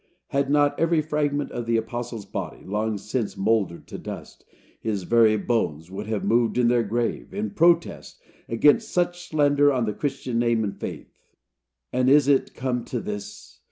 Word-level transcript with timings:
Had 0.29 0.49
not 0.49 0.79
every 0.79 0.99
fragment 0.99 1.51
of 1.51 1.67
the 1.67 1.77
apostle's 1.77 2.25
body 2.25 2.65
long 2.65 2.97
since 2.97 3.37
mouldered 3.37 3.85
to 3.89 3.99
dust, 3.99 4.43
his 4.79 5.03
very 5.03 5.37
bones 5.37 5.91
would 5.91 6.07
have 6.07 6.23
moved 6.25 6.57
in 6.57 6.69
their 6.69 6.81
grave, 6.81 7.35
in 7.35 7.51
protest 7.51 8.19
against 8.49 8.89
such 8.89 9.27
slander 9.29 9.71
on 9.71 9.85
the 9.85 9.93
Christian 9.93 10.39
name 10.39 10.63
and 10.63 10.75
faith. 10.79 11.13
And 11.93 12.09
is 12.09 12.27
it 12.27 12.55
come 12.55 12.83
to 12.85 12.99
this. 12.99 13.59